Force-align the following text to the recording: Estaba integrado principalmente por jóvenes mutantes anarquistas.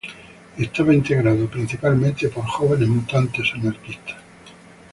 Estaba 0.57 0.95
integrado 0.95 1.47
principalmente 1.47 2.27
por 2.29 2.43
jóvenes 2.47 2.89
mutantes 2.89 3.45
anarquistas. 3.53 4.17